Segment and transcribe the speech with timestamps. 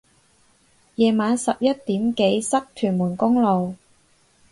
[0.95, 3.75] 夜晚十一點幾塞屯門公路